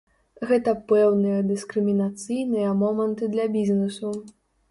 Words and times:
Гэта 0.51 0.71
пэўныя 0.91 1.41
дыскрымінацыйныя 1.49 2.73
моманты 2.81 3.31
для 3.35 3.45
бізнесу. 3.59 4.09